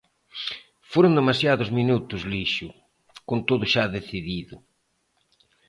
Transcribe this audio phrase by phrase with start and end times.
[0.91, 2.69] Foron demasiados minutos lixo,
[3.29, 4.55] con todo xa decidido.